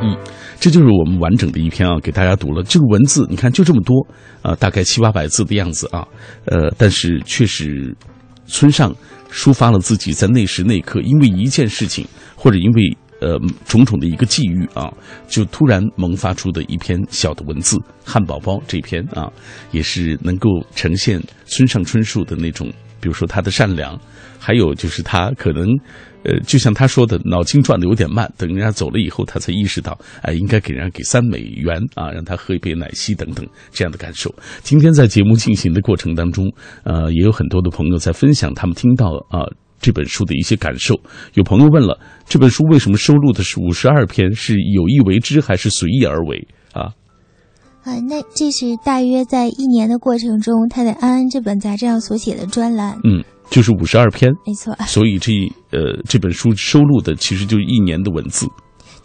[0.00, 0.16] 嗯。
[0.60, 2.64] 这就是我们完整的一篇啊，给大家读了。
[2.64, 3.94] 这个文字你看就这么多
[4.42, 6.06] 啊，大概七八百字的样子啊，
[6.46, 7.96] 呃，但是确实，
[8.46, 8.92] 村上
[9.30, 12.04] 抒发了自己在那时那刻因为一件事情
[12.34, 14.92] 或者因为呃种种的一个际遇啊，
[15.28, 17.76] 就突然萌发出的一篇小的文字。
[18.04, 19.30] 汉堡包这篇啊，
[19.70, 22.68] 也是能够呈现村上春树的那种，
[23.00, 23.96] 比如说他的善良，
[24.40, 25.68] 还有就是他可能。
[26.24, 34.34] 呃，就像他说的，脑筋转的有点慢，等人家走了以后，他才意识到，哎，应该给人家给三美元啊，让他喝一杯奶昔等等这样的感受。
[34.62, 36.52] 今天在节目进行的过程当中，
[36.82, 39.46] 呃，也有很多的朋友在分享他们听到啊
[39.80, 40.94] 这本书的一些感受。
[41.34, 44.34] 有朋友问了，这本书为什么收录的是五十二篇？
[44.34, 46.92] 是有意为之还是随意而为啊？
[47.84, 52.98] 啊，那这是大约在一年的过程中，他在《安安》这本杂志上所写的专栏。
[53.04, 53.22] 嗯。
[53.50, 54.74] 就是五十二篇，没错。
[54.86, 55.32] 所以这
[55.70, 58.46] 呃这本书收录的其实就是一年的文字。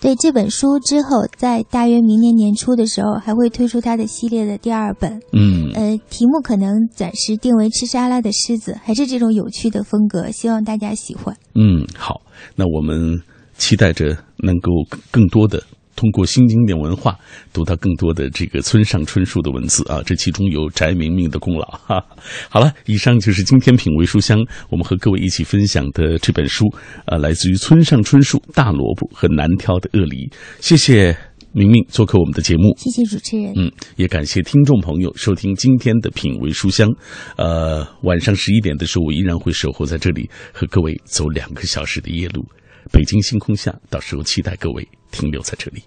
[0.02, 5.18] 对这本书之后，在大约明年年初的时候，还会推出它的系列的第二本。
[5.32, 11.34] 嗯，呃，题目可能暂时定为《吃沙拉的狮子》，还是这种有趣的风格，希望大家喜欢。
[11.56, 12.22] 嗯，好，
[12.58, 13.22] 那我们
[13.58, 14.72] 期待着能够
[15.10, 15.64] 更多的。
[15.96, 17.18] 通过新经典文化
[17.54, 22.04] 读到更多的这个村上春树的文字啊，这其中有翟明明的功劳哈。
[22.50, 24.40] 好了，以上就是今天品味书香
[24.70, 26.66] 我们和各位一起分享的这本书，
[27.06, 30.28] 呃，来自于村上春树《大萝卜和难挑的鳄梨》。
[30.60, 31.16] 谢谢
[31.52, 36.90] 明明做客我们的节目，谢谢主持人，嗯，也感谢听众朋友收听今天的品味书香。
[37.38, 42.44] 呃，晚上十一点的时候，我依然会守候在这里和各位走两个小时的夜路。
[42.92, 45.84] 北京星空下，到时候期待各位停留在这里。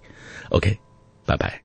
[0.50, 0.76] OK，
[1.24, 1.62] 拜拜。